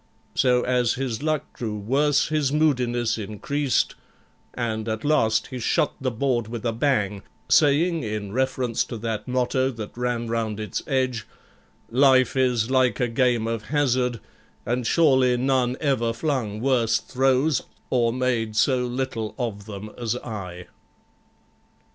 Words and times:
So 0.33 0.63
as 0.63 0.93
his 0.95 1.21
luck 1.21 1.43
grew 1.53 1.77
worse 1.77 2.29
his 2.29 2.51
moodiness 2.51 3.19
increased, 3.19 3.93
and 4.55 4.89
at 4.89 5.05
last 5.05 5.45
he 5.51 5.59
shut 5.59 5.93
the 6.01 6.09
board 6.09 6.47
with 6.47 6.65
a 6.65 6.71
bang, 6.73 7.21
saying, 7.49 8.01
in 8.01 8.31
reference 8.31 8.83
to 8.85 8.97
that 8.97 9.27
motto 9.27 9.69
that 9.69 9.95
ran 9.95 10.25
round 10.27 10.59
its 10.59 10.81
edge, 10.87 11.27
'Life 11.91 12.35
is 12.35 12.71
like 12.71 12.99
a 12.99 13.07
game 13.07 13.45
of 13.45 13.65
hazard, 13.65 14.19
and 14.65 14.87
surely 14.87 15.37
none 15.37 15.77
ever 15.79 16.13
flung 16.13 16.61
worse 16.61 16.97
throws, 16.97 17.61
or 17.91 18.11
made 18.11 18.55
so 18.55 18.87
little 18.87 19.35
of 19.37 19.67
them 19.67 19.91
as 19.99 20.15
I.' 20.15 20.65